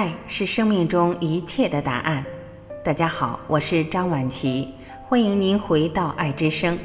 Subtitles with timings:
[0.00, 2.24] 爱是生命中一切的答案。
[2.82, 4.72] 大家好，我是张晚琪，
[5.06, 6.78] 欢迎您回到爱之声。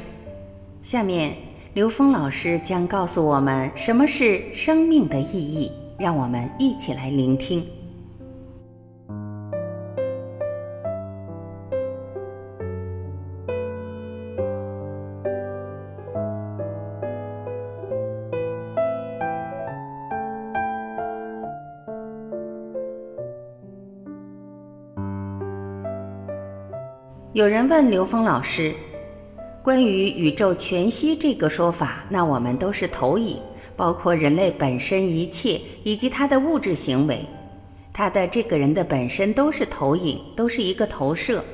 [0.82, 1.34] 下面，
[1.72, 7.66] 刘峰老师将告诉我们什么是生命的意义，让我们一起来聆听。
[27.36, 28.74] 有人问刘峰老师，
[29.62, 33.36] 关于宇宙全息这个说法，那我们都是投影，
[33.76, 37.20] 包括人类本身一切以及他的物质行为，
[37.92, 41.44] 他的这个人的本身都是投影，都是一个投射。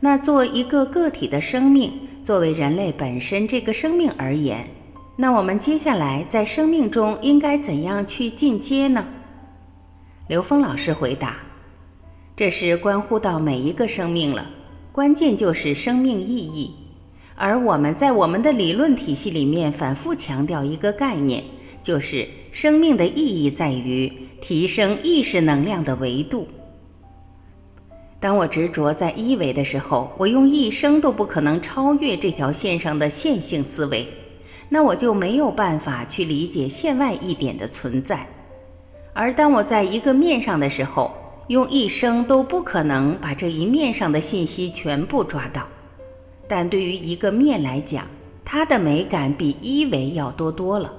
[0.00, 1.92] 那做一个个体的生命，
[2.24, 4.66] 作为人类本身这个生命而言，
[5.14, 9.06] 那我们接下来在生命中应该怎样去进阶呢？
[10.26, 11.36] 刘峰老师回答：
[12.34, 14.44] 这是关乎到每一个生命了。
[14.92, 16.74] 关键就是生命意义，
[17.36, 21.44] 而我们在我们的理论体系里面反复强调一个概念，
[21.80, 26.48] 就是生命的意义在于提升意识能量的维度。
[28.18, 34.08] 当我执着在一维的时候，我用一生都不可能超越这条线上的线性思维，
[34.68, 38.26] 那我就没有办法去理解线外一点的存在。
[39.12, 41.12] 而当我在一个面上的时候，
[41.50, 45.66] 用一生都不可能把这一面上的信息全部抓到，
[46.46, 48.06] 但对于一个面来讲，
[48.44, 50.92] 它的美感比一维要多多了。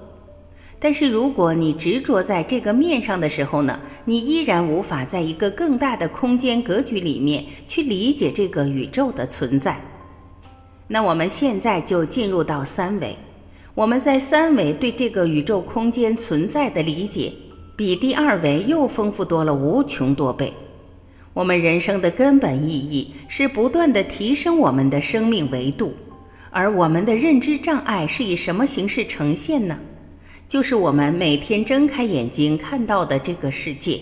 [0.78, 9.80] 但是如果你执着在这个面上的时候呢，你依然无法在一个更大的空间格局里面去理解这个宇宙的存在。
[10.86, 13.16] 那我们现在就进入到三维，
[13.74, 17.32] 我们在三维对这个宇宙空间存在的理解。
[17.82, 20.54] 比第二维又丰富多了无穷多倍。
[21.34, 25.92] 我们人生的根本意义是不断的提升我们的生命维度，
[26.52, 29.80] 而我们的认知障碍是以什么形式呈现呢？
[30.48, 34.00] 就是我们每天睁开眼睛看到的这个世界，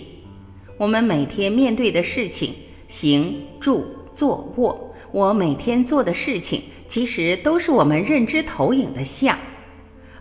[0.78, 2.54] 我们每天面对的事情，
[2.90, 9.40] 行住坐卧，我每天做的事情，其实都是我们认知投影的像。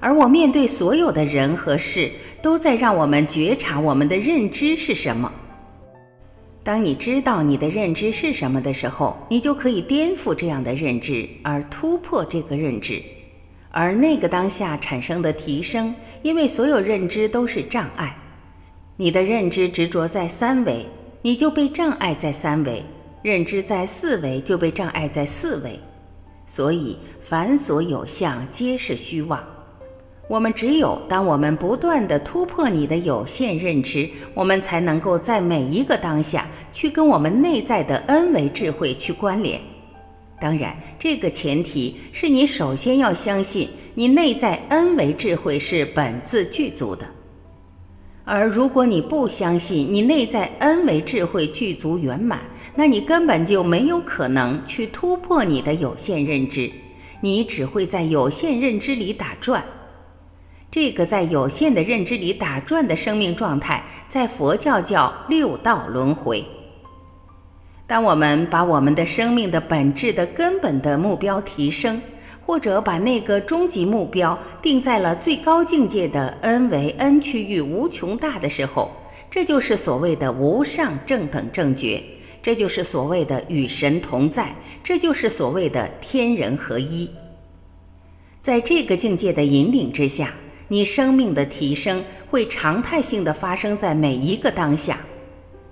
[0.01, 2.11] 而我面对所有的人和事，
[2.43, 5.33] 都在让我们觉察我们的认知是什么。
[6.63, 13.03] 当你知道你的认知是什么的时候，你就可以颠覆这样的认知，而突破这个认知。
[13.71, 18.17] 而那个当下产生的提升，因为所有认知都是障碍。
[18.97, 20.85] 你的认知执着在三维，
[21.23, 22.83] 你就被障碍在三维；
[23.23, 25.79] 认知在四维，就被障碍在四维。
[26.47, 29.43] 所以，凡所有相，皆是虚妄。
[30.29, 39.59] 我们只有当我们不断的突破你的有限认知，我们才能够在每一个当下去跟我们内在的恩维智慧去关联。
[40.39, 47.07] 当然，这个前提是你首先要相信你内在恩维智慧是本自具足的。
[48.25, 52.41] 而如果你不相信你内在恩维智慧具足圆满，
[52.75, 56.71] 那你根本就没有可能去突破你的有限认知，
[57.23, 59.65] 你只会在有限认知里打转。
[60.71, 66.45] 这个在有限的认知里打转的生命状态，在佛教叫六道轮回。
[67.87, 71.99] 当我们把我们的生命的本质的根本的目标提升，
[72.45, 78.91] 或者把那个终极目标定在了最高境界的 N 为 N 区域无穷大的时候，
[79.31, 82.03] 这就是所谓的无上正等正觉，
[82.43, 84.55] 这就是所谓的与神同在，
[84.85, 87.09] 这就是所谓的天人合一。
[88.43, 90.31] 在这个境界的引领之下。
[90.69, 94.99] 你生命的提升会常态性的发生在每一个当下，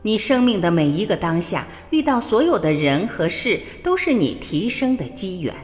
[0.00, 5.54] 你生命的每一个当下遇到所有的人和事，都是你提升的机缘。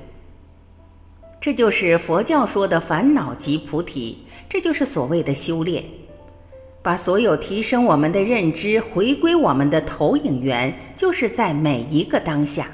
[1.41, 4.19] 这就是佛教说的烦恼即菩提，
[4.50, 5.82] 这就是所谓的修炼，
[6.82, 12.69] 把所有提升我们的认知回归我们的投影源，就是在每一个当下。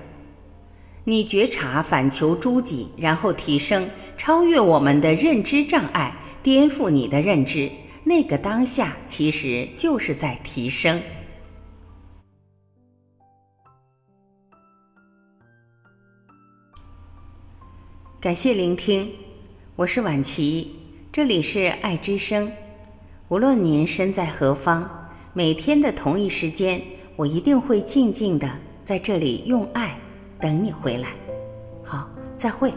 [1.04, 3.88] 你觉察反求诸己，然后提升，
[4.18, 6.14] 超越我们的认知障碍。
[6.50, 7.70] 颠覆你的认知，
[8.04, 10.98] 那个当下其实就是在提升。
[18.18, 19.12] 感谢聆听，
[19.76, 20.74] 我是婉琪，
[21.12, 22.50] 这里是爱之声。
[23.28, 24.88] 无论您身在何方，
[25.34, 26.80] 每天的同一时间，
[27.14, 28.50] 我一定会静静的
[28.86, 29.94] 在这里用爱
[30.40, 31.10] 等你回来。
[31.84, 32.08] 好，
[32.38, 32.72] 再会。